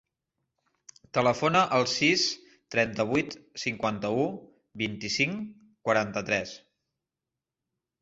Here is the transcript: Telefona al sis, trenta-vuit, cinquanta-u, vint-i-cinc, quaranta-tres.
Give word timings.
Telefona 1.17 1.61
al 1.79 1.85
sis, 1.91 2.23
trenta-vuit, 2.77 3.37
cinquanta-u, 3.67 4.27
vint-i-cinc, 4.85 5.49
quaranta-tres. 5.89 6.61